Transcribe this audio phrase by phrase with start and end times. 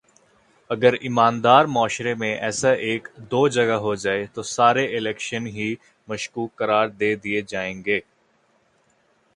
[0.69, 5.73] اگر ایماندار معاشرے میں ایسا ایک دو جگہ ہو جائے تو سارے الیکشن ہی
[6.07, 7.99] مشکوک قرار دے دیئے جائیں گے